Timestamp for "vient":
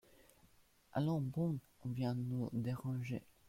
1.91-2.15